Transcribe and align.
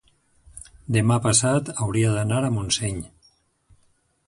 demà 0.95 1.17
passat 1.25 1.69
hauria 1.87 2.15
d'anar 2.17 2.41
a 2.47 2.51
Montseny. 2.57 3.01